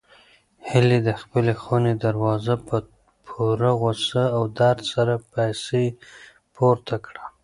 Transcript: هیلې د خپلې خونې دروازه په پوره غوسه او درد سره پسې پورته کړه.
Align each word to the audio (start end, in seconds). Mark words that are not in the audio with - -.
هیلې 0.69 0.99
د 1.07 1.09
خپلې 1.21 1.53
خونې 1.61 1.93
دروازه 2.05 2.55
په 2.67 2.77
پوره 3.27 3.71
غوسه 3.79 4.23
او 4.35 4.43
درد 4.59 4.81
سره 4.93 5.13
پسې 5.31 5.85
پورته 6.55 6.95
کړه. 7.05 7.23